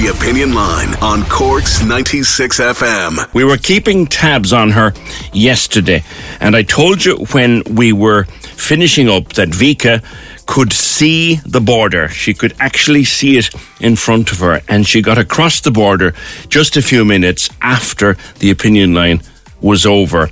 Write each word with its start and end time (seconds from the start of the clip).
The 0.00 0.16
Opinion 0.18 0.54
Line 0.54 0.94
on 1.02 1.24
Cork's 1.24 1.84
96 1.84 2.58
FM. 2.58 3.34
We 3.34 3.44
were 3.44 3.58
keeping 3.58 4.06
tabs 4.06 4.50
on 4.50 4.70
her 4.70 4.94
yesterday, 5.34 6.02
and 6.40 6.56
I 6.56 6.62
told 6.62 7.04
you 7.04 7.16
when 7.32 7.62
we 7.70 7.92
were 7.92 8.24
finishing 8.24 9.10
up 9.10 9.34
that 9.34 9.50
Vika 9.50 10.02
could 10.46 10.72
see 10.72 11.34
the 11.44 11.60
border. 11.60 12.08
She 12.08 12.32
could 12.32 12.54
actually 12.58 13.04
see 13.04 13.36
it 13.36 13.50
in 13.78 13.94
front 13.94 14.32
of 14.32 14.38
her, 14.38 14.62
and 14.70 14.86
she 14.86 15.02
got 15.02 15.18
across 15.18 15.60
the 15.60 15.70
border 15.70 16.14
just 16.48 16.78
a 16.78 16.82
few 16.82 17.04
minutes 17.04 17.50
after 17.60 18.16
the 18.38 18.50
opinion 18.50 18.94
line 18.94 19.20
was 19.60 19.84
over. 19.84 20.30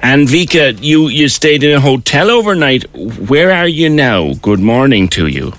And 0.00 0.28
Vika, 0.28 0.82
you, 0.82 1.08
you 1.08 1.28
stayed 1.28 1.62
in 1.62 1.76
a 1.76 1.80
hotel 1.80 2.30
overnight. 2.30 2.84
Where 2.94 3.52
are 3.52 3.68
you 3.68 3.90
now? 3.90 4.32
Good 4.32 4.60
morning 4.60 5.08
to 5.08 5.26
you. 5.26 5.52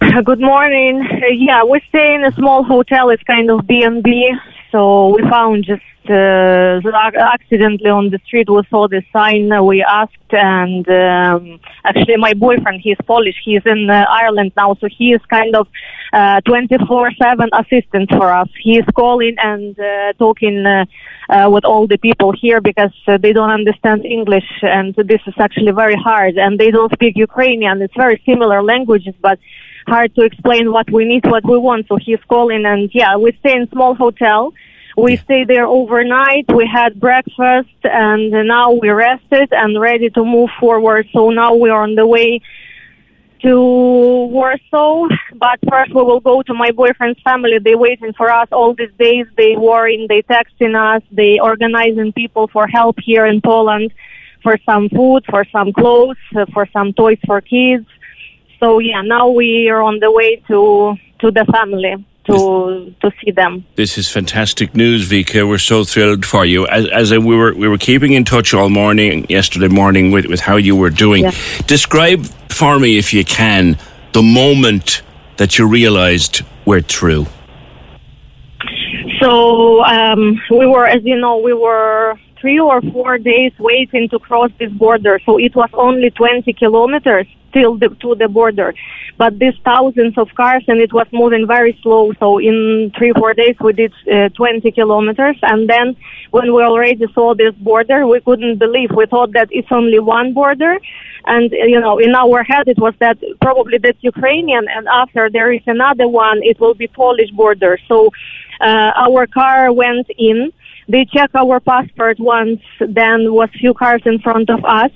Good 0.24 0.40
morning. 0.40 1.02
Uh, 1.02 1.26
yeah, 1.26 1.62
we 1.62 1.78
stay 1.90 2.14
in 2.14 2.24
a 2.24 2.32
small 2.32 2.64
hotel. 2.64 3.10
It's 3.10 3.22
kind 3.24 3.50
of 3.50 3.66
B 3.66 3.82
and 3.82 4.02
B. 4.02 4.32
So 4.72 5.14
we 5.14 5.22
found 5.28 5.64
just 5.64 5.82
uh, 6.08 6.80
accidentally 7.34 7.90
on 7.90 8.08
the 8.08 8.18
street. 8.24 8.48
We 8.48 8.62
saw 8.70 8.88
the 8.88 9.02
sign. 9.12 9.50
We 9.64 9.82
asked, 9.82 10.32
and 10.32 10.88
um, 10.88 11.60
actually, 11.84 12.16
my 12.16 12.32
boyfriend, 12.32 12.80
he's 12.80 12.96
Polish. 13.06 13.36
He's 13.44 13.60
in 13.66 13.90
uh, 13.90 14.06
Ireland 14.08 14.52
now, 14.56 14.74
so 14.80 14.88
he 14.88 15.12
is 15.12 15.20
kind 15.26 15.54
of 15.54 15.68
uh, 16.14 16.40
24/7 16.48 17.48
assistant 17.52 18.10
for 18.10 18.32
us. 18.32 18.48
He's 18.58 18.86
calling 18.96 19.36
and 19.38 19.78
uh, 19.78 20.14
talking 20.18 20.64
uh, 20.64 20.86
uh, 21.28 21.50
with 21.50 21.66
all 21.66 21.86
the 21.86 21.98
people 21.98 22.32
here 22.32 22.62
because 22.62 22.94
uh, 23.06 23.18
they 23.18 23.34
don't 23.34 23.50
understand 23.50 24.06
English, 24.06 24.50
and 24.62 24.94
this 24.94 25.20
is 25.26 25.34
actually 25.38 25.72
very 25.72 25.96
hard. 25.96 26.38
And 26.38 26.58
they 26.58 26.70
don't 26.70 26.92
speak 26.92 27.16
Ukrainian. 27.16 27.82
It's 27.82 27.96
very 27.96 28.22
similar 28.24 28.62
languages, 28.62 29.14
but 29.20 29.38
hard 29.94 30.14
to 30.14 30.22
explain 30.22 30.72
what 30.72 30.88
we 30.90 31.04
need, 31.04 31.24
what 31.34 31.44
we 31.44 31.58
want. 31.58 31.86
So 31.88 31.96
he's 31.96 32.24
calling 32.28 32.64
and 32.64 32.90
yeah, 33.00 33.16
we 33.16 33.30
stay 33.40 33.54
in 33.58 33.68
small 33.70 33.94
hotel. 33.94 34.52
We 34.96 35.16
stay 35.16 35.44
there 35.44 35.66
overnight. 35.66 36.46
We 36.60 36.66
had 36.66 37.00
breakfast 37.08 37.78
and 37.84 38.30
now 38.56 38.72
we 38.72 38.88
rested 38.90 39.48
and 39.52 39.80
ready 39.80 40.08
to 40.10 40.22
move 40.24 40.50
forward. 40.58 41.06
So 41.12 41.30
now 41.30 41.54
we 41.54 41.68
are 41.70 41.82
on 41.82 41.94
the 41.94 42.06
way 42.06 42.40
to 43.42 43.54
Warsaw. 44.36 45.08
But 45.34 45.58
first 45.68 45.94
we 45.94 46.02
will 46.02 46.20
go 46.20 46.42
to 46.42 46.54
my 46.54 46.70
boyfriend's 46.70 47.20
family. 47.22 47.58
They 47.58 47.74
waiting 47.74 48.12
for 48.12 48.30
us 48.30 48.48
all 48.52 48.74
these 48.74 48.94
days. 48.98 49.26
They 49.36 49.56
worrying, 49.56 50.06
they 50.08 50.22
texting 50.22 50.74
us, 50.74 51.02
they 51.10 51.38
organizing 51.40 52.12
people 52.12 52.48
for 52.48 52.66
help 52.66 52.96
here 53.00 53.26
in 53.26 53.40
Poland 53.40 53.92
for 54.42 54.56
some 54.64 54.88
food, 54.88 55.22
for 55.28 55.44
some 55.52 55.72
clothes, 55.72 56.16
for 56.54 56.66
some 56.72 56.92
toys 56.92 57.18
for 57.26 57.40
kids. 57.40 57.86
So 58.60 58.78
yeah, 58.78 59.00
now 59.00 59.28
we 59.28 59.68
are 59.70 59.82
on 59.82 59.98
the 60.00 60.12
way 60.12 60.36
to 60.48 60.94
to 61.20 61.30
the 61.30 61.44
family 61.46 61.96
to 62.26 62.94
to 63.00 63.10
see 63.20 63.30
them. 63.30 63.64
This 63.76 63.96
is 63.96 64.10
fantastic 64.10 64.74
news, 64.74 65.08
Vika. 65.10 65.48
We're 65.48 65.58
so 65.58 65.84
thrilled 65.84 66.26
for 66.26 66.44
you. 66.44 66.66
As, 66.66 66.86
as 66.88 67.10
we 67.10 67.34
were 67.36 67.54
we 67.54 67.68
were 67.68 67.78
keeping 67.78 68.12
in 68.12 68.24
touch 68.24 68.52
all 68.52 68.68
morning, 68.68 69.26
yesterday 69.28 69.68
morning, 69.68 70.10
with, 70.10 70.26
with 70.26 70.40
how 70.40 70.56
you 70.56 70.76
were 70.76 70.90
doing. 70.90 71.24
Yeah. 71.24 71.32
Describe 71.66 72.26
for 72.50 72.78
me, 72.78 72.98
if 72.98 73.14
you 73.14 73.24
can, 73.24 73.78
the 74.12 74.22
moment 74.22 75.02
that 75.38 75.58
you 75.58 75.66
realised 75.66 76.42
we're 76.66 76.82
through. 76.82 77.26
So 79.20 79.84
um, 79.84 80.40
we 80.50 80.66
were, 80.66 80.86
as 80.86 81.02
you 81.04 81.18
know, 81.18 81.38
we 81.38 81.52
were 81.52 82.18
three 82.40 82.58
or 82.58 82.80
four 82.92 83.18
days 83.18 83.52
waiting 83.58 84.08
to 84.10 84.18
cross 84.18 84.50
this 84.58 84.72
border. 84.72 85.20
So 85.24 85.38
it 85.38 85.54
was 85.54 85.68
only 85.74 86.10
20 86.10 86.52
kilometers 86.54 87.26
till 87.52 87.76
the, 87.76 87.88
to 88.00 88.14
the 88.14 88.28
border. 88.28 88.74
But 89.18 89.38
these 89.38 89.54
thousands 89.64 90.16
of 90.16 90.28
cars 90.34 90.64
and 90.68 90.80
it 90.80 90.92
was 90.92 91.06
moving 91.12 91.46
very 91.46 91.78
slow. 91.82 92.12
So 92.18 92.38
in 92.38 92.92
three, 92.96 93.12
four 93.12 93.34
days 93.34 93.56
we 93.60 93.72
did 93.72 93.92
uh, 94.12 94.28
20 94.30 94.70
kilometers. 94.72 95.36
And 95.42 95.68
then 95.68 95.96
when 96.30 96.54
we 96.54 96.62
already 96.62 97.06
saw 97.14 97.34
this 97.34 97.54
border, 97.56 98.06
we 98.06 98.20
couldn't 98.20 98.58
believe. 98.58 98.90
We 98.94 99.06
thought 99.06 99.32
that 99.32 99.48
it's 99.50 99.70
only 99.70 99.98
one 99.98 100.32
border. 100.32 100.78
And, 101.26 101.50
you 101.52 101.80
know, 101.80 101.98
in 101.98 102.14
our 102.14 102.42
head 102.42 102.68
it 102.68 102.78
was 102.78 102.94
that 103.00 103.18
probably 103.40 103.78
that's 103.78 104.02
Ukrainian. 104.02 104.66
And 104.68 104.88
after 104.88 105.28
there 105.30 105.52
is 105.52 105.62
another 105.66 106.08
one, 106.08 106.40
it 106.42 106.58
will 106.60 106.74
be 106.74 106.88
Polish 106.88 107.30
border. 107.30 107.78
So, 107.88 108.10
uh, 108.60 108.92
our 108.94 109.26
car 109.26 109.72
went 109.72 110.06
in 110.18 110.52
they 110.90 111.04
checked 111.04 111.36
our 111.36 111.60
passport 111.60 112.18
once, 112.18 112.60
then 112.80 113.32
was 113.32 113.48
few 113.60 113.74
cars 113.74 114.02
in 114.04 114.18
front 114.18 114.50
of 114.50 114.64
us. 114.64 114.90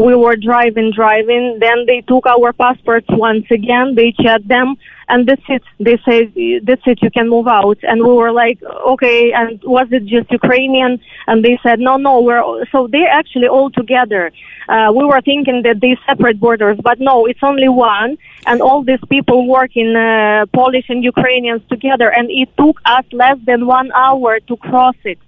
We 0.00 0.14
were 0.14 0.36
driving, 0.36 0.92
driving. 0.94 1.58
Then 1.60 1.86
they 1.86 2.00
took 2.02 2.26
our 2.26 2.52
passports 2.52 3.06
once 3.08 3.46
again. 3.50 3.94
They 3.94 4.12
checked 4.12 4.48
them, 4.48 4.76
and 5.08 5.26
that's 5.28 5.42
it. 5.48 5.62
They 5.78 5.98
said, 6.04 6.32
"That's 6.64 6.82
it. 6.86 7.02
You 7.02 7.10
can 7.10 7.28
move 7.28 7.46
out." 7.46 7.78
And 7.82 8.02
we 8.02 8.12
were 8.12 8.32
like, 8.32 8.58
"Okay." 8.62 9.32
And 9.32 9.62
was 9.64 9.88
it 9.90 10.04
just 10.06 10.30
Ukrainian? 10.30 11.00
And 11.26 11.44
they 11.44 11.58
said, 11.62 11.78
"No, 11.78 11.96
no. 11.96 12.20
We're 12.20 12.66
so 12.72 12.88
they're 12.88 13.08
actually 13.20 13.48
all 13.48 13.70
together." 13.70 14.32
Uh, 14.68 14.90
we 14.94 15.04
were 15.04 15.20
thinking 15.20 15.62
that 15.62 15.80
they 15.80 15.96
separate 16.06 16.40
borders, 16.40 16.78
but 16.82 16.98
no, 17.00 17.26
it's 17.26 17.42
only 17.42 17.68
one. 17.68 18.18
And 18.46 18.60
all 18.60 18.82
these 18.82 19.04
people 19.08 19.46
working 19.46 19.94
uh, 19.94 20.46
Polish 20.52 20.86
and 20.88 21.04
Ukrainians 21.04 21.62
together, 21.68 22.08
and 22.10 22.30
it 22.30 22.48
took 22.56 22.76
us 22.84 23.04
less 23.12 23.38
than 23.44 23.66
one 23.66 23.92
hour 23.92 24.40
to 24.40 24.56
cross 24.56 24.96
it. 25.04 25.18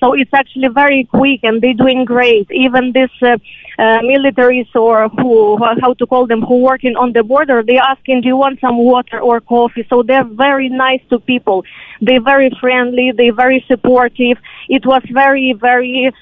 So 0.00 0.12
it's 0.12 0.32
actually 0.32 0.68
very 0.68 1.04
quick 1.04 1.40
and 1.42 1.60
they're 1.60 1.74
doing 1.74 2.04
great. 2.04 2.48
Even 2.50 2.92
these 2.92 3.08
uh, 3.22 3.36
uh, 3.78 3.98
militaries 4.00 4.68
or 4.74 5.08
who, 5.08 5.58
how 5.80 5.94
to 5.94 6.06
call 6.06 6.26
them, 6.26 6.42
who 6.42 6.58
working 6.58 6.96
on 6.96 7.12
the 7.12 7.22
border, 7.22 7.62
they're 7.66 7.82
asking, 7.82 8.20
do 8.22 8.28
you 8.28 8.36
want 8.36 8.60
some 8.60 8.78
water 8.78 9.20
or 9.20 9.40
coffee? 9.40 9.86
So 9.90 10.02
they're 10.02 10.24
very 10.24 10.68
nice 10.68 11.00
to 11.10 11.18
people. 11.18 11.64
They're 12.00 12.22
very 12.22 12.50
friendly. 12.60 13.12
They're 13.16 13.34
very 13.34 13.64
supportive. 13.66 14.38
It 14.68 14.86
was 14.86 15.02
very, 15.10 15.52
very 15.52 16.12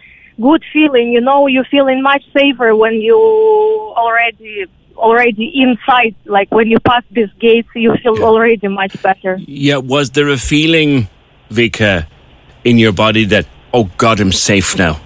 good 0.40 0.64
feeling. 0.72 1.12
You 1.12 1.20
know, 1.20 1.46
you're 1.46 1.64
feeling 1.64 2.02
much 2.02 2.24
safer 2.32 2.74
when 2.74 2.94
you 2.94 3.16
already 3.16 4.66
already 4.96 5.52
inside 5.54 6.14
like 6.24 6.50
when 6.50 6.68
you 6.68 6.80
pass 6.80 7.02
these 7.10 7.28
gates 7.38 7.68
you 7.74 7.94
feel 8.02 8.24
already 8.24 8.66
much 8.66 8.96
better 9.02 9.38
Yeah, 9.46 9.76
was 9.76 10.10
there 10.12 10.30
a 10.30 10.38
feeling, 10.38 11.08
Vika, 11.50 12.06
in 12.64 12.78
your 12.78 12.92
body 12.92 13.26
that, 13.26 13.46
oh 13.76 13.90
God, 13.98 14.20
I'm 14.20 14.32
safe 14.32 14.76
now? 14.78 14.98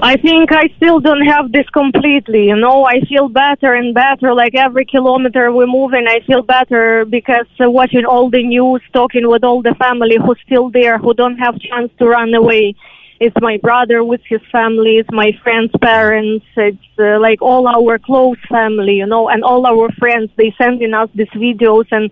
I 0.00 0.16
think 0.16 0.52
I 0.52 0.68
still 0.76 1.00
don't 1.00 1.26
have 1.26 1.50
this 1.50 1.68
completely. 1.70 2.46
You 2.46 2.54
know, 2.54 2.86
I 2.86 3.00
feel 3.00 3.28
better 3.28 3.74
and 3.74 3.92
better. 3.92 4.32
Like 4.32 4.54
every 4.54 4.84
kilometer 4.84 5.50
we're 5.50 5.66
moving, 5.66 6.06
I 6.06 6.20
feel 6.24 6.42
better 6.42 7.04
because 7.04 7.48
uh, 7.60 7.68
watching 7.68 8.04
all 8.04 8.30
the 8.30 8.44
news, 8.44 8.80
talking 8.92 9.28
with 9.28 9.42
all 9.42 9.60
the 9.60 9.74
family 9.74 10.18
who's 10.24 10.38
still 10.46 10.70
there, 10.70 10.98
who 10.98 11.14
don't 11.14 11.38
have 11.38 11.58
chance 11.58 11.90
to 11.98 12.06
run 12.06 12.32
away. 12.32 12.76
It's 13.18 13.34
my 13.40 13.56
brother 13.56 14.04
with 14.04 14.20
his 14.28 14.40
family. 14.52 14.98
It's 14.98 15.10
my 15.10 15.32
friends' 15.42 15.72
parents. 15.82 16.46
It's 16.56 16.78
uh, 17.00 17.18
like 17.18 17.42
all 17.42 17.66
our 17.66 17.98
close 17.98 18.38
family, 18.48 18.98
you 18.98 19.06
know, 19.06 19.28
and 19.28 19.42
all 19.42 19.66
our 19.66 19.90
friends. 19.98 20.30
They 20.36 20.54
sending 20.56 20.94
us 20.94 21.08
these 21.12 21.34
videos 21.34 21.86
and 21.90 22.08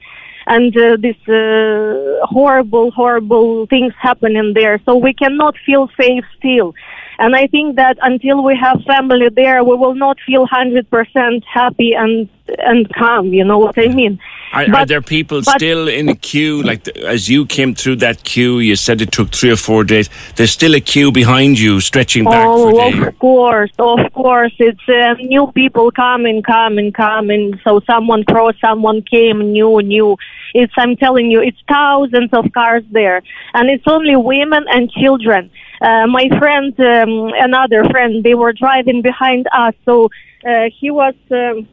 and 0.46 0.76
uh, 0.76 0.96
these 1.00 1.28
uh, 1.28 2.24
horrible, 2.26 2.90
horrible 2.90 3.66
things 3.66 3.92
happening 4.00 4.52
there. 4.54 4.80
So 4.84 4.96
we 4.96 5.12
cannot 5.12 5.54
feel 5.64 5.88
safe 6.00 6.24
still. 6.38 6.74
And 7.18 7.34
I 7.34 7.46
think 7.46 7.76
that 7.76 7.96
until 8.02 8.42
we 8.44 8.56
have 8.56 8.82
family 8.82 9.28
there, 9.30 9.64
we 9.64 9.74
will 9.76 9.94
not 9.94 10.18
feel 10.26 10.46
100% 10.46 11.42
happy 11.44 11.94
and, 11.94 12.28
and 12.58 12.92
calm. 12.94 13.32
You 13.32 13.44
know 13.44 13.58
what 13.58 13.78
I 13.78 13.88
mean? 13.88 14.18
Are, 14.52 14.64
are 14.74 14.86
there 14.86 15.02
people 15.02 15.42
but- 15.42 15.56
still 15.56 15.88
in 15.88 16.06
the 16.06 16.14
queue? 16.14 16.62
Like 16.62 16.84
the, 16.84 17.06
as 17.06 17.28
you 17.28 17.46
came 17.46 17.74
through 17.74 17.96
that 17.96 18.22
queue, 18.22 18.58
you 18.60 18.76
said 18.76 19.00
it 19.00 19.12
took 19.12 19.30
three 19.32 19.50
or 19.50 19.56
four 19.56 19.82
days. 19.82 20.08
There's 20.36 20.52
still 20.52 20.74
a 20.74 20.80
queue 20.80 21.10
behind 21.10 21.58
you, 21.58 21.80
stretching 21.80 22.24
back 22.24 22.44
for 22.44 22.70
Oh, 22.74 22.90
days. 22.92 23.06
of 23.06 23.18
course, 23.18 23.70
of 23.78 24.12
course. 24.12 24.52
It's 24.58 24.88
uh, 24.88 25.14
new 25.20 25.50
people 25.52 25.90
coming, 25.90 26.42
coming, 26.42 26.92
coming. 26.92 27.58
So 27.64 27.80
someone 27.86 28.24
crossed, 28.24 28.60
someone 28.60 29.02
came, 29.02 29.52
new, 29.52 29.80
new. 29.82 30.16
It's, 30.60 30.72
I'm 30.76 30.96
telling 30.96 31.30
you, 31.30 31.40
it's 31.40 31.62
thousands 31.68 32.30
of 32.32 32.44
cars 32.52 32.84
there. 32.90 33.22
And 33.54 33.68
it's 33.68 33.84
only 33.86 34.16
women 34.16 34.64
and 34.68 34.90
children. 34.90 35.50
Uh, 35.80 36.06
my 36.06 36.26
friend, 36.38 36.72
um, 36.80 37.32
another 37.48 37.84
friend, 37.84 38.24
they 38.24 38.34
were 38.34 38.52
driving 38.52 39.02
behind 39.02 39.46
us. 39.52 39.74
So 39.84 40.08
uh, 40.48 40.66
he 40.78 40.90
was, 40.90 41.14
um, 41.30 41.68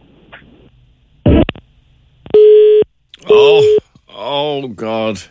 Oh, 3.29 3.77
oh 4.09 4.67
God! 4.67 5.21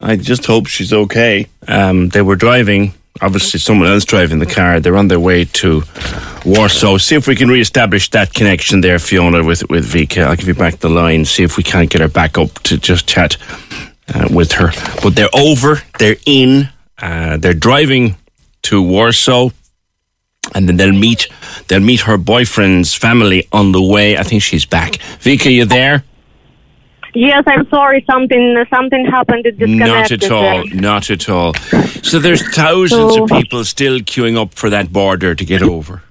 I 0.00 0.16
just 0.16 0.44
hope 0.44 0.66
she's 0.66 0.92
okay. 0.92 1.46
Um, 1.66 2.10
they 2.10 2.22
were 2.22 2.36
driving. 2.36 2.92
Obviously, 3.22 3.60
someone 3.60 3.88
else 3.88 4.04
driving 4.04 4.38
the 4.38 4.46
car. 4.46 4.80
They're 4.80 4.96
on 4.96 5.08
their 5.08 5.20
way 5.20 5.44
to 5.44 5.82
Warsaw. 6.44 6.98
See 6.98 7.16
if 7.16 7.26
we 7.26 7.36
can 7.36 7.48
re-establish 7.48 8.10
that 8.10 8.32
connection 8.32 8.80
there, 8.80 8.98
Fiona, 8.98 9.44
with 9.44 9.68
with 9.70 9.86
Vika. 9.86 10.24
I'll 10.24 10.36
give 10.36 10.48
you 10.48 10.54
back 10.54 10.78
the 10.78 10.88
line. 10.88 11.24
See 11.24 11.42
if 11.42 11.56
we 11.56 11.62
can't 11.62 11.90
get 11.90 12.00
her 12.00 12.08
back 12.08 12.38
up 12.38 12.54
to 12.64 12.78
just 12.78 13.06
chat 13.06 13.36
uh, 14.14 14.28
with 14.30 14.52
her. 14.52 14.70
But 15.02 15.14
they're 15.16 15.34
over. 15.34 15.82
They're 15.98 16.16
in. 16.26 16.68
Uh, 17.00 17.36
they're 17.36 17.54
driving 17.54 18.16
to 18.62 18.82
Warsaw 18.82 19.50
and 20.54 20.68
then 20.68 20.76
they'll 20.76 20.92
meet 20.92 21.28
they'll 21.68 21.80
meet 21.80 22.00
her 22.02 22.16
boyfriend's 22.16 22.94
family 22.94 23.46
on 23.52 23.72
the 23.72 23.82
way. 23.82 24.16
I 24.16 24.22
think 24.22 24.42
she's 24.42 24.66
back. 24.66 24.92
Vika, 25.20 25.52
you 25.52 25.64
there? 25.64 26.04
Yes, 27.14 27.42
I'm 27.46 27.68
sorry, 27.68 28.04
something, 28.10 28.64
something 28.70 29.04
happened. 29.06 29.46
It 29.46 29.58
disconnected. 29.58 30.22
Not 30.22 30.30
at 30.30 30.30
all. 30.30 30.66
Not 30.68 31.10
at 31.10 31.28
all. 31.28 31.54
So 32.02 32.18
there's 32.18 32.42
thousands 32.54 33.14
So- 33.14 33.24
of 33.24 33.30
people 33.30 33.64
still 33.64 33.98
queuing 34.00 34.36
up 34.40 34.54
for 34.54 34.70
that 34.70 34.92
border 34.92 35.34
to 35.34 35.44
get 35.44 35.62
over. 35.62 36.02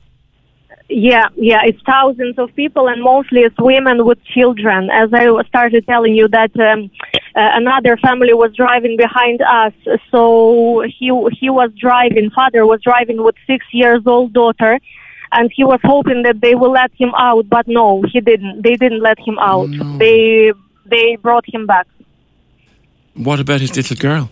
Yeah, 0.92 1.28
yeah, 1.36 1.62
it's 1.66 1.80
thousands 1.86 2.40
of 2.40 2.56
people, 2.56 2.88
and 2.88 3.04
mostly 3.04 3.42
it's 3.42 3.56
women 3.60 4.06
with 4.08 4.24
children. 4.26 4.90
As 4.90 5.14
I 5.14 5.28
started 5.48 5.86
telling 5.86 6.16
you 6.16 6.28
that 6.30 6.50
um, 6.60 6.90
uh, 7.36 7.52
another 7.62 7.96
family 7.98 8.34
was 8.34 8.56
driving 8.56 8.98
behind 8.98 9.40
us, 9.44 9.74
so 10.10 10.82
he 10.88 11.12
he 11.40 11.52
was 11.52 11.70
driving. 11.80 12.32
Father 12.32 12.66
was 12.66 12.82
driving 12.82 13.22
with 13.24 13.36
six 13.46 13.68
years 13.72 14.02
old 14.08 14.34
daughter, 14.34 14.80
and 15.32 15.52
he 15.56 15.64
was 15.64 15.80
hoping 15.84 16.24
that 16.24 16.42
they 16.42 16.56
will 16.56 16.72
let 16.72 16.92
him 16.98 17.14
out, 17.16 17.48
but 17.48 17.68
no, 17.68 18.02
he 18.12 18.20
didn't. 18.20 18.64
They 18.64 18.76
didn't 18.76 19.02
let 19.04 19.20
him 19.20 19.38
out. 19.38 19.70
They 20.00 20.54
they 20.90 21.16
brought 21.16 21.46
him 21.54 21.66
back. 21.66 21.88
What 23.16 23.40
about 23.40 23.62
his 23.62 23.76
little 23.76 23.98
girl? 23.98 24.30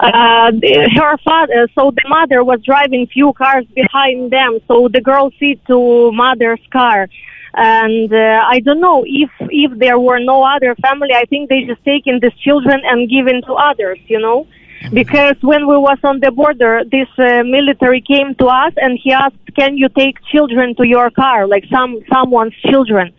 uh, 0.00 0.52
her 0.96 1.16
father, 1.18 1.68
so 1.74 1.90
the 1.90 2.08
mother 2.08 2.42
was 2.42 2.60
driving 2.64 3.06
few 3.06 3.32
cars 3.32 3.64
behind 3.74 4.30
them, 4.30 4.58
so 4.66 4.88
the 4.88 5.00
girl 5.00 5.30
seat 5.38 5.60
to 5.66 6.10
mother's 6.12 6.60
car. 6.70 7.08
And 7.54 8.12
uh, 8.12 8.42
I 8.46 8.58
don't 8.60 8.80
know 8.80 9.04
if 9.06 9.30
if 9.40 9.78
there 9.78 9.98
were 9.98 10.18
no 10.18 10.42
other 10.42 10.74
family. 10.76 11.14
I 11.14 11.24
think 11.26 11.48
they 11.48 11.62
just 11.62 11.84
taken 11.84 12.18
these 12.20 12.34
children 12.34 12.80
and 12.84 13.08
given 13.08 13.42
to 13.42 13.52
others. 13.52 13.98
You 14.08 14.18
know, 14.18 14.48
because 14.92 15.36
when 15.40 15.68
we 15.68 15.76
was 15.76 15.98
on 16.02 16.18
the 16.18 16.32
border, 16.32 16.82
this 16.90 17.08
uh, 17.16 17.44
military 17.44 18.00
came 18.00 18.34
to 18.36 18.46
us 18.46 18.72
and 18.76 18.98
he 19.00 19.12
asked, 19.12 19.36
"Can 19.56 19.78
you 19.78 19.88
take 19.88 20.16
children 20.32 20.74
to 20.76 20.84
your 20.84 21.10
car, 21.10 21.46
like 21.46 21.64
some 21.70 22.00
someone's 22.12 22.56
children?" 22.68 23.12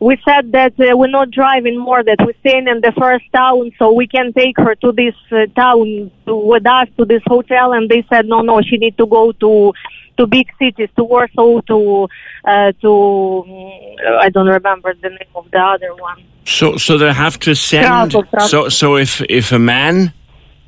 We 0.00 0.16
said 0.24 0.52
that 0.52 0.72
uh, 0.80 0.96
we're 0.96 1.08
not 1.08 1.30
driving 1.30 1.78
more, 1.78 2.02
that 2.02 2.16
we're 2.20 2.38
staying 2.40 2.66
in 2.68 2.80
the 2.80 2.92
first 2.98 3.24
town, 3.32 3.70
so 3.78 3.92
we 3.92 4.06
can 4.06 4.32
take 4.32 4.56
her 4.56 4.74
to 4.76 4.92
this 4.92 5.14
uh, 5.30 5.44
town 5.54 6.10
to, 6.26 6.34
with 6.34 6.66
us 6.66 6.88
to 6.98 7.04
this 7.04 7.22
hotel. 7.26 7.72
And 7.72 7.88
they 7.88 8.04
said, 8.08 8.26
no, 8.26 8.40
no, 8.40 8.62
she 8.62 8.78
need 8.78 8.96
to 8.98 9.06
go 9.06 9.32
to 9.32 9.72
to 10.16 10.26
big 10.26 10.48
cities, 10.58 10.88
to 10.96 11.04
Warsaw, 11.04 11.60
to 11.62 12.08
uh, 12.44 12.72
to 12.80 12.86
mm, 12.86 13.96
I 14.20 14.28
don't 14.30 14.46
remember 14.46 14.94
the 14.94 15.10
name 15.10 15.34
of 15.34 15.50
the 15.50 15.58
other 15.58 15.94
one. 15.94 16.24
So, 16.44 16.76
so 16.78 16.98
they 16.98 17.12
have 17.12 17.38
to 17.40 17.54
send. 17.54 17.86
Travel, 17.86 18.22
travel. 18.24 18.48
So, 18.48 18.68
so 18.68 18.96
if 18.96 19.22
if 19.28 19.52
a 19.52 19.58
man 19.58 20.12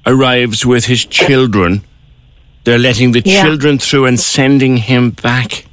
arrives 0.06 0.66
with 0.66 0.84
his 0.84 1.04
children, 1.04 1.82
they're 2.64 2.78
letting 2.78 3.12
the 3.12 3.22
Yeah. 3.24 3.42
children 3.42 3.78
through 3.78 4.06
and 4.06 4.20
sending 4.20 4.76
him 4.76 5.10
back. 5.10 5.64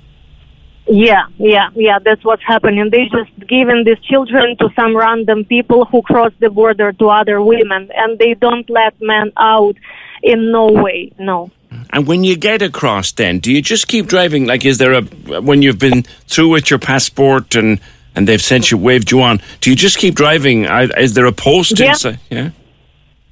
Yeah, 0.92 1.28
yeah, 1.38 1.70
yeah. 1.76 2.00
That's 2.00 2.24
what's 2.26 2.42
happening. 2.44 2.90
They 2.90 3.04
just 3.06 3.48
given 3.48 3.84
these 3.84 4.00
children 4.00 4.58
to 4.58 4.70
some 4.76 4.96
random 4.98 5.46
people 5.46 5.86
who 5.86 6.02
cross 6.02 6.32
the 6.40 6.50
border 6.50 6.92
to 6.94 7.10
other 7.10 7.42
women, 7.42 7.90
and 7.96 8.18
they 8.18 8.34
don't 8.34 8.68
let 8.70 9.00
men 9.00 9.32
out 9.38 9.76
in 10.24 10.52
no 10.52 10.66
way. 10.72 11.12
No. 11.20 11.52
And 11.94 12.08
when 12.08 12.24
you 12.24 12.36
get 12.36 12.64
across, 12.64 13.12
then 13.12 13.38
do 13.38 13.52
you 13.54 13.62
just 13.62 13.88
keep 13.88 14.08
driving? 14.08 14.48
Like, 14.48 14.66
is 14.66 14.80
there 14.80 14.94
a 14.94 15.02
when 15.42 15.62
you've 15.62 15.78
been 15.78 16.02
through 16.28 16.50
with 16.50 16.72
your 16.72 16.80
passport 16.80 17.54
and 17.56 17.80
and 18.16 18.28
they've 18.28 18.42
sent 18.42 18.72
you 18.72 18.78
waved 18.80 19.12
you 19.12 19.22
on? 19.22 19.40
Do 19.62 19.70
you 19.70 19.76
just 19.76 20.00
keep 20.00 20.16
driving? 20.16 20.66
Is 20.66 21.14
there 21.14 21.26
a 21.28 21.32
post 21.32 21.80
Yeah. 21.80 21.90
inside? 21.90 22.20
Yeah. 22.32 22.50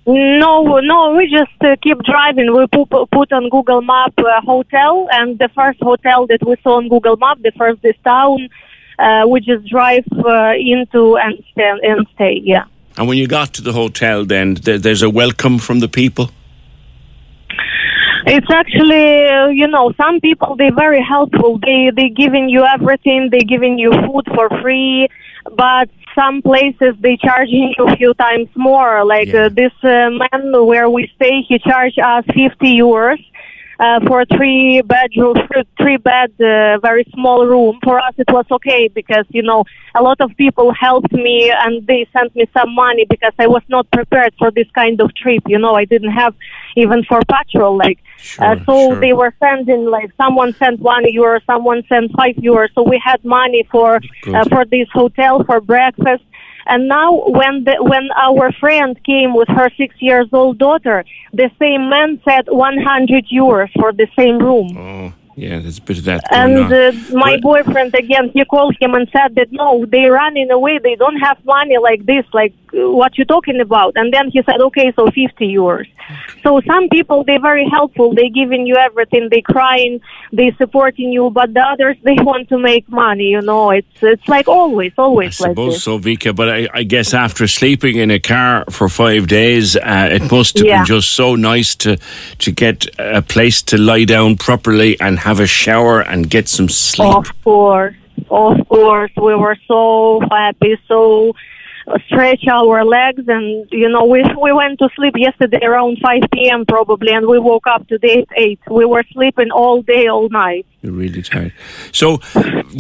No, 0.07 0.79
no, 0.79 1.15
we 1.17 1.27
just 1.29 1.51
uh, 1.59 1.75
keep 1.83 2.01
driving. 2.03 2.53
We 2.55 2.65
put, 2.67 3.11
put 3.11 3.33
on 3.33 3.49
Google 3.49 3.81
Map 3.81 4.13
uh, 4.17 4.39
hotel, 4.39 5.09
and 5.11 5.37
the 5.37 5.49
first 5.49 5.81
hotel 5.81 6.25
that 6.27 6.39
we 6.47 6.55
saw 6.63 6.77
on 6.77 6.87
Google 6.87 7.17
Map, 7.17 7.39
the 7.41 7.51
first 7.57 7.81
this 7.81 7.97
town, 8.05 8.47
uh, 8.99 9.25
we 9.27 9.41
just 9.41 9.67
drive 9.67 10.05
uh, 10.13 10.53
into 10.57 11.17
and 11.17 11.43
stay, 11.51 11.73
and 11.83 12.07
stay. 12.15 12.41
Yeah. 12.41 12.63
And 12.95 13.09
when 13.09 13.17
you 13.17 13.27
got 13.27 13.53
to 13.55 13.61
the 13.61 13.73
hotel, 13.73 14.23
then 14.23 14.53
there, 14.53 14.77
there's 14.77 15.01
a 15.01 15.09
welcome 15.09 15.59
from 15.59 15.81
the 15.81 15.89
people. 15.89 16.31
It's 18.25 18.49
actually, 18.49 19.27
uh, 19.27 19.47
you 19.47 19.67
know, 19.67 19.93
some 19.97 20.21
people 20.21 20.55
they're 20.55 20.73
very 20.73 21.01
helpful. 21.01 21.59
They 21.59 21.91
they 21.95 22.09
giving 22.09 22.49
you 22.49 22.63
everything. 22.65 23.29
They're 23.29 23.49
giving 23.55 23.77
you 23.77 23.91
food 23.91 24.25
for 24.33 24.49
free, 24.61 25.09
but 25.55 25.89
some 26.15 26.41
places 26.41 26.95
they 26.99 27.15
charging 27.17 27.73
you 27.77 27.85
a 27.87 27.95
few 27.95 28.13
times 28.15 28.49
more. 28.55 29.05
Like 29.05 29.27
Yeah. 29.27 29.45
uh, 29.45 29.49
this 29.49 29.71
uh, 29.83 30.09
man 30.09 30.65
where 30.65 30.89
we 30.89 31.09
stay, 31.15 31.41
he 31.47 31.59
charged 31.59 31.99
us 31.99 32.25
fifty 32.33 32.79
euros. 32.79 33.23
Uh, 33.79 33.99
for 34.07 34.21
a 34.21 34.25
three 34.25 34.81
bedroom, 34.81 35.35
three 35.77 35.97
bed, 35.97 36.31
uh, 36.41 36.79
very 36.79 37.05
small 37.13 37.45
room. 37.45 37.79
For 37.83 37.99
us, 37.99 38.15
it 38.17 38.27
was 38.31 38.45
okay 38.51 38.87
because 38.87 39.25
you 39.29 39.43
know 39.43 39.65
a 39.93 40.01
lot 40.01 40.19
of 40.19 40.35
people 40.35 40.73
helped 40.73 41.11
me 41.11 41.51
and 41.51 41.85
they 41.85 42.07
sent 42.11 42.35
me 42.35 42.47
some 42.53 42.73
money 42.73 43.05
because 43.07 43.33
I 43.37 43.45
was 43.45 43.61
not 43.67 43.89
prepared 43.91 44.33
for 44.39 44.49
this 44.49 44.65
kind 44.73 44.99
of 44.99 45.13
trip. 45.13 45.43
You 45.45 45.59
know, 45.59 45.75
I 45.75 45.85
didn't 45.85 46.11
have 46.11 46.33
even 46.75 47.03
for 47.03 47.19
petrol. 47.29 47.77
Like, 47.77 47.99
uh, 48.39 48.55
so 48.65 48.89
sure. 48.89 48.99
they 48.99 49.13
were 49.13 49.33
sending 49.39 49.85
like 49.85 50.11
someone 50.17 50.53
sent 50.53 50.79
one 50.79 51.05
euro, 51.11 51.39
someone 51.45 51.83
sent 51.87 52.11
five 52.13 52.35
euros. 52.37 52.69
So 52.73 52.81
we 52.81 52.99
had 53.03 53.23
money 53.23 53.67
for 53.71 53.99
uh, 54.27 54.45
for 54.49 54.65
this 54.65 54.87
hotel 54.91 55.43
for 55.43 55.61
breakfast. 55.61 56.23
And 56.67 56.87
now, 56.87 57.13
when 57.27 57.63
the, 57.63 57.75
when 57.79 58.09
our 58.15 58.51
friend 58.53 58.99
came 59.03 59.33
with 59.33 59.47
her 59.49 59.69
six 59.77 59.95
years 59.99 60.27
old 60.33 60.57
daughter, 60.57 61.05
the 61.33 61.49
same 61.59 61.89
man 61.89 62.21
said 62.27 62.45
100 62.47 63.25
euros 63.33 63.71
for 63.79 63.91
the 63.93 64.07
same 64.17 64.39
room. 64.39 64.77
Oh, 64.77 65.13
yeah, 65.35 65.59
there's 65.59 65.77
a 65.77 65.81
bit 65.83 65.99
of 65.99 66.05
that 66.05 66.23
And 66.31 66.73
uh, 66.73 66.91
my 67.15 67.33
But- 67.35 67.41
boyfriend 67.41 67.93
again, 67.93 68.31
he 68.33 68.43
called 68.43 68.75
him 68.81 68.95
and 68.95 69.07
said 69.11 69.35
that 69.35 69.49
no, 69.51 69.85
they 69.85 70.05
running 70.07 70.49
away. 70.49 70.79
They 70.81 70.95
don't 70.95 71.17
have 71.17 71.37
money 71.45 71.77
like 71.77 72.05
this. 72.05 72.25
Like 72.33 72.53
what 72.73 73.17
you're 73.17 73.25
talking 73.25 73.59
about? 73.61 73.93
And 73.95 74.13
then 74.13 74.29
he 74.31 74.41
said, 74.43 74.59
okay, 74.61 74.91
so 74.95 75.05
50 75.07 75.25
euros. 75.53 75.87
So 76.43 76.61
some 76.65 76.87
people 76.89 77.23
they're 77.25 77.41
very 77.41 77.67
helpful. 77.69 78.13
they're 78.15 78.29
giving 78.29 78.65
you 78.65 78.75
everything. 78.75 79.27
they're 79.29 79.41
crying. 79.41 79.99
they're 80.31 80.55
supporting 80.57 81.11
you. 81.11 81.29
But 81.29 81.53
the 81.53 81.59
others 81.61 81.97
they 82.03 82.15
want 82.21 82.49
to 82.49 82.57
make 82.57 82.87
money. 82.89 83.25
You 83.25 83.41
know, 83.41 83.71
it's 83.71 83.87
it's 84.01 84.27
like 84.27 84.47
always, 84.47 84.93
always 84.97 85.39
like 85.41 85.51
suppose 85.51 85.73
this. 85.73 85.83
so, 85.83 85.99
Vika. 85.99 86.35
But 86.35 86.49
I, 86.49 86.67
I 86.73 86.83
guess 86.83 87.13
after 87.13 87.47
sleeping 87.47 87.97
in 87.97 88.09
a 88.11 88.19
car 88.19 88.63
for 88.69 88.87
five 88.89 89.27
days, 89.27 89.75
uh, 89.75 90.09
it 90.11 90.31
must 90.31 90.57
have 90.57 90.65
Yeah. 90.67 90.77
been 90.79 90.85
just 90.85 91.09
so 91.13 91.35
nice 91.35 91.75
to 91.77 91.97
to 92.39 92.51
get 92.51 92.87
a 92.99 93.21
place 93.21 93.61
to 93.63 93.77
lie 93.77 94.05
down 94.05 94.37
properly 94.37 94.97
and 95.01 95.19
have 95.19 95.39
a 95.41 95.47
shower 95.47 96.01
and 96.01 96.29
get 96.29 96.47
some 96.47 96.69
sleep. 96.69 97.13
Of 97.13 97.43
course, 97.43 97.95
of 98.29 98.67
course, 98.69 99.11
we 99.17 99.35
were 99.35 99.57
so 99.67 100.21
happy, 100.31 100.77
so 100.87 101.33
stretch 102.05 102.47
our 102.47 102.83
legs, 102.83 103.23
and 103.27 103.67
you 103.71 103.89
know, 103.89 104.05
we 104.05 104.23
we 104.41 104.51
went 104.51 104.79
to 104.79 104.89
sleep 104.95 105.15
yesterday 105.17 105.63
around 105.63 105.99
5 106.01 106.21
p.m. 106.33 106.65
probably, 106.65 107.11
and 107.11 107.27
we 107.27 107.39
woke 107.39 107.67
up 107.67 107.87
today 107.87 108.19
at 108.19 108.37
8. 108.37 108.59
We 108.71 108.85
were 108.85 109.03
sleeping 109.11 109.51
all 109.51 109.81
day, 109.81 110.07
all 110.07 110.29
night. 110.29 110.65
You're 110.81 110.93
really 110.93 111.21
tired. 111.21 111.53
So 111.91 112.17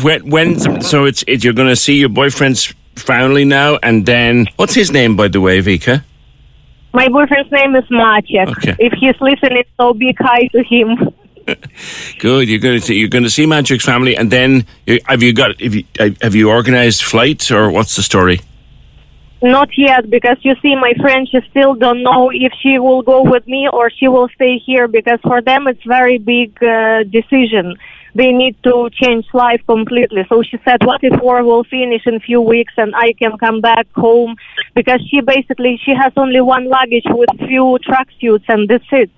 when 0.03 0.29
when 0.29 0.81
so 0.81 1.05
it's 1.05 1.23
it, 1.27 1.43
you're 1.43 1.53
going 1.53 1.69
to 1.69 1.75
see 1.75 1.99
your 1.99 2.09
boyfriend's 2.09 2.73
family 2.95 3.45
now, 3.45 3.77
and 3.81 4.05
then 4.05 4.47
what's 4.57 4.73
his 4.73 4.91
name 4.91 5.15
by 5.15 5.27
the 5.27 5.41
way, 5.41 5.59
Vika? 5.61 6.03
My 6.93 7.07
boyfriend's 7.07 7.51
name 7.51 7.75
is 7.75 7.85
Maciek. 7.85 8.49
Okay. 8.57 8.75
If 8.79 8.93
he's 8.93 9.19
listening, 9.21 9.63
so 9.77 9.93
big 9.93 10.17
hi 10.19 10.47
to 10.47 10.63
him. 10.63 11.13
Good. 12.19 12.49
You're 12.49 12.59
going 12.59 12.81
to 12.81 12.93
you're 12.93 13.07
going 13.07 13.23
to 13.23 13.29
see 13.29 13.45
Maciek's 13.45 13.85
family, 13.85 14.17
and 14.17 14.31
then 14.31 14.65
have 15.05 15.23
you 15.23 15.31
got 15.31 15.61
have 15.61 15.75
you, 15.75 15.85
have 16.21 16.35
you 16.35 16.49
organised 16.49 17.03
flights 17.05 17.51
or 17.51 17.71
what's 17.71 17.95
the 17.95 18.03
story? 18.03 18.41
Not 19.41 19.69
yet, 19.77 20.09
because 20.09 20.37
you 20.41 20.55
see, 20.63 20.75
my 20.75 20.93
friend, 20.99 21.29
she 21.29 21.39
still 21.51 21.75
don't 21.75 22.01
know 22.01 22.31
if 22.33 22.51
she 22.59 22.79
will 22.79 23.03
go 23.03 23.21
with 23.21 23.45
me 23.47 23.69
or 23.71 23.91
she 23.91 24.07
will 24.07 24.29
stay 24.29 24.57
here. 24.57 24.87
Because 24.87 25.19
for 25.21 25.41
them, 25.41 25.67
it's 25.67 25.83
very 25.83 26.17
big 26.17 26.61
uh, 26.63 27.03
decision. 27.03 27.77
They 28.15 28.31
need 28.31 28.55
to 28.63 28.89
change 28.91 29.27
life 29.33 29.61
completely. 29.67 30.25
So 30.27 30.41
she 30.41 30.57
said, 30.65 30.83
"What 30.83 31.03
if 31.03 31.21
war 31.21 31.43
will 31.43 31.63
finish 31.63 32.07
in 32.07 32.19
few 32.19 32.41
weeks 32.41 32.73
and 32.77 32.95
I 32.95 33.13
can 33.13 33.37
come 33.37 33.61
back 33.61 33.85
home?" 33.93 34.37
Because 34.73 35.01
she 35.07 35.21
basically 35.21 35.79
she 35.85 35.93
has 35.93 36.13
only 36.17 36.41
one 36.41 36.67
luggage 36.67 37.05
with 37.07 37.29
few 37.47 37.77
tracksuits 37.87 38.45
and 38.47 38.67
that's 38.67 38.91
it. 38.91 39.11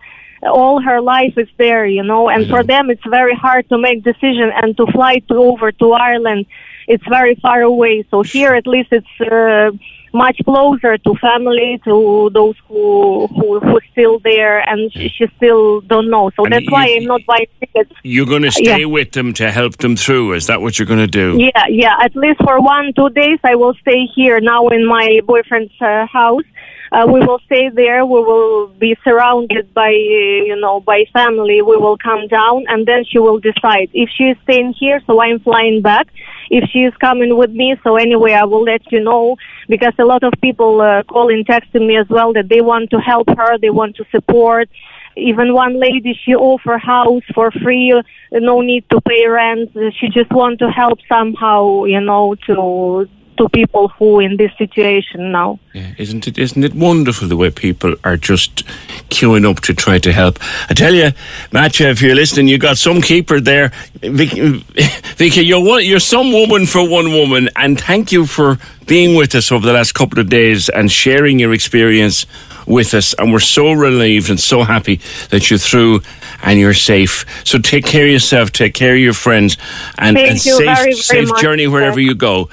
All 0.43 0.81
her 0.81 0.99
life 0.99 1.37
is 1.37 1.47
there, 1.57 1.85
you 1.85 2.03
know. 2.03 2.27
And 2.27 2.45
for 2.49 2.61
them, 2.61 2.89
it's 2.89 3.05
very 3.05 3.35
hard 3.35 3.69
to 3.69 3.77
make 3.77 4.03
decision 4.03 4.51
and 4.53 4.75
to 4.75 4.85
fly 4.87 5.19
to 5.29 5.35
over 5.35 5.71
to 5.71 5.93
Ireland. 5.93 6.45
It's 6.89 7.07
very 7.07 7.35
far 7.35 7.61
away. 7.61 8.05
So 8.11 8.21
here, 8.21 8.53
at 8.53 8.67
least, 8.67 8.89
it's. 8.91 9.15
Uh, 9.21 9.71
much 10.13 10.37
closer 10.45 10.97
to 10.97 11.15
family, 11.15 11.79
to 11.85 12.29
those 12.33 12.55
who 12.67 13.27
who 13.27 13.59
who 13.59 13.79
still 13.91 14.19
there, 14.19 14.59
and 14.69 14.91
she, 14.93 15.09
she 15.09 15.25
still 15.37 15.81
don't 15.81 16.09
know. 16.09 16.31
So 16.35 16.45
And 16.45 16.53
that's 16.53 16.65
you- 16.65 16.71
why 16.71 16.85
I'm 16.95 17.05
not 17.05 17.25
buying 17.25 17.47
tickets. 17.59 17.91
You're 18.03 18.25
going 18.25 18.43
to 18.43 18.51
stay 18.51 18.79
Yeah. 18.81 18.85
with 18.85 19.11
them 19.11 19.33
to 19.33 19.51
help 19.51 19.77
them 19.77 19.95
through. 19.95 20.33
Is 20.33 20.47
that 20.47 20.61
what 20.61 20.77
you're 20.79 20.85
going 20.87 20.99
to 20.99 21.07
do? 21.07 21.37
Yeah, 21.39 21.65
yeah. 21.69 21.95
At 22.01 22.15
least 22.15 22.39
for 22.43 22.59
one 22.61 22.93
two 22.93 23.09
days, 23.09 23.39
I 23.43 23.55
will 23.55 23.73
stay 23.75 24.05
here 24.15 24.39
now 24.39 24.67
in 24.69 24.85
my 24.85 25.21
boyfriend's 25.25 25.73
uh, 25.81 26.05
house. 26.07 26.43
Uh, 26.91 27.05
we 27.07 27.19
will 27.19 27.39
stay 27.45 27.69
there. 27.69 28.05
We 28.05 28.21
will 28.21 28.67
be 28.67 28.97
surrounded 29.03 29.73
by 29.73 29.89
uh, 29.89 30.43
you 30.49 30.55
know 30.59 30.79
by 30.79 31.05
family. 31.13 31.61
We 31.61 31.77
will 31.77 31.97
come 31.97 32.27
down, 32.27 32.65
and 32.67 32.85
then 32.87 33.05
she 33.05 33.19
will 33.19 33.39
decide 33.39 33.89
if 33.93 34.09
she 34.09 34.25
is 34.25 34.37
staying 34.43 34.73
here. 34.73 35.01
So 35.05 35.21
I'm 35.21 35.39
flying 35.39 35.81
back. 35.81 36.07
If 36.49 36.69
she 36.71 36.79
is 36.79 36.93
coming 36.97 37.37
with 37.37 37.51
me, 37.51 37.75
so 37.83 37.95
anyway, 37.95 38.33
I 38.33 38.45
will 38.45 38.63
let 38.63 38.91
you 38.91 39.01
know 39.01 39.37
because 39.67 39.93
a 39.99 40.05
lot 40.05 40.23
of 40.23 40.33
people 40.41 40.81
uh, 40.81 41.03
calling, 41.03 41.45
texting 41.45 41.85
me 41.85 41.95
as 41.95 42.09
well 42.09 42.33
that 42.33 42.49
they 42.49 42.61
want 42.61 42.89
to 42.89 42.97
help 42.97 43.27
her, 43.37 43.57
they 43.59 43.69
want 43.69 43.95
to 43.97 44.05
support. 44.11 44.67
Even 45.15 45.53
one 45.53 45.79
lady, 45.79 46.17
she 46.23 46.33
offer 46.33 46.77
house 46.77 47.23
for 47.35 47.51
free, 47.51 47.93
no 48.31 48.61
need 48.61 48.89
to 48.89 49.01
pay 49.01 49.27
rent. 49.27 49.69
She 49.99 50.07
just 50.07 50.31
want 50.31 50.59
to 50.59 50.69
help 50.71 50.99
somehow, 51.07 51.83
you 51.83 51.99
know, 51.99 52.35
to 52.47 53.07
to 53.39 53.49
people 53.49 53.87
who 53.89 54.19
in 54.19 54.37
this 54.37 54.51
situation 54.57 55.31
now. 55.31 55.59
Yeah, 55.73 55.93
isn't 55.97 56.27
it? 56.27 56.37
Isn't 56.37 56.63
it 56.63 56.73
wonderful 56.75 57.27
the 57.27 57.37
way 57.37 57.49
people 57.49 57.95
are 58.03 58.17
just 58.17 58.65
queuing 59.09 59.49
up 59.49 59.61
to 59.61 59.73
try 59.73 59.97
to 59.99 60.11
help? 60.11 60.39
I 60.69 60.73
tell 60.73 60.93
you, 60.93 61.11
Maciek, 61.51 61.89
if 61.89 62.01
you're 62.01 62.15
listening, 62.15 62.49
you 62.49 62.57
got 62.57 62.77
some 62.77 63.01
keeper 63.01 63.39
there. 63.39 63.71
Vicky, 63.95 64.59
Vicky 65.15 65.41
you're 65.41 65.63
one, 65.63 65.85
you're 65.85 65.99
some 65.99 66.31
woman 66.31 66.65
for 66.65 66.87
one 66.87 67.11
woman, 67.11 67.49
and 67.55 67.79
thank 67.79 68.11
you 68.11 68.25
for 68.25 68.57
being 68.85 69.15
with 69.15 69.33
us 69.35 69.51
over 69.51 69.65
the 69.65 69.73
last 69.73 69.93
couple 69.93 70.19
of 70.19 70.29
days 70.29 70.67
and 70.69 70.91
sharing 70.91 71.39
your 71.39 71.53
experience 71.53 72.25
with 72.67 72.93
us. 72.93 73.13
And 73.13 73.31
we're 73.31 73.39
so 73.39 73.71
relieved 73.71 74.29
and 74.29 74.39
so 74.39 74.63
happy 74.63 74.99
that 75.29 75.49
you're 75.49 75.59
through 75.59 76.01
and 76.43 76.59
you're 76.59 76.73
safe. 76.73 77.25
So 77.45 77.59
take 77.59 77.85
care 77.85 78.05
of 78.05 78.11
yourself, 78.11 78.51
take 78.51 78.73
care 78.73 78.93
of 78.95 78.99
your 78.99 79.13
friends, 79.13 79.57
and, 79.97 80.17
and 80.17 80.31
you 80.33 80.37
safe, 80.37 80.65
very, 80.65 80.83
very 80.83 80.95
safe 80.95 81.29
much, 81.29 81.41
journey 81.41 81.67
wherever 81.67 81.95
sir. 81.95 82.01
you 82.01 82.15
go. 82.15 82.49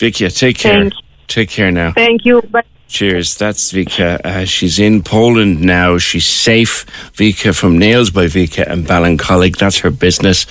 Vicky, 0.00 0.26
take 0.30 0.56
care. 0.56 0.80
Thank 0.80 0.94
Take 1.28 1.50
care 1.50 1.70
now. 1.70 1.92
Thank 1.92 2.24
you. 2.24 2.42
But 2.50 2.66
Cheers. 2.88 3.36
That's 3.36 3.70
Vika. 3.70 4.18
Uh, 4.24 4.44
she's 4.46 4.78
in 4.80 5.02
Poland 5.02 5.60
now. 5.60 5.98
She's 5.98 6.26
safe. 6.26 6.86
Vika 7.12 7.54
from 7.54 7.78
Nails 7.78 8.10
by 8.10 8.24
Vika 8.24 8.66
and 8.66 8.84
Ballincollig. 8.86 9.58
That's 9.58 9.78
her 9.80 9.90
business. 9.90 10.46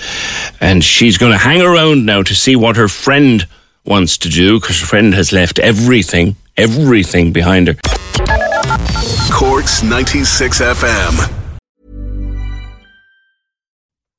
And 0.62 0.84
she's 0.84 1.18
going 1.18 1.32
to 1.32 1.38
hang 1.38 1.62
around 1.62 2.06
now 2.06 2.22
to 2.22 2.34
see 2.36 2.56
what 2.56 2.78
her 2.78 2.88
friend 2.88 3.46
wants 3.86 4.20
to 4.20 4.30
do 4.30 4.60
because 4.60 4.80
her 4.80 4.86
friend 4.86 5.14
has 5.16 5.34
left 5.34 5.58
everything, 5.60 6.36
everything 6.56 7.34
behind 7.34 7.68
her. 7.68 7.76
Cork's 9.34 9.84
96 9.84 10.62
FM. 10.62 11.36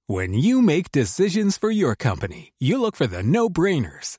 When 0.08 0.34
you 0.34 0.60
make 0.60 0.90
decisions 0.90 1.56
for 1.56 1.70
your 1.70 1.94
company, 1.94 2.52
you 2.58 2.80
look 2.80 2.96
for 2.96 3.06
the 3.06 3.22
no 3.22 3.48
brainers. 3.48 4.18